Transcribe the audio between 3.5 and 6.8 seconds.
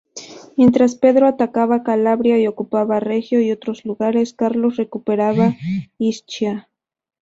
otros lugares, Carlos recuperaba Ischia.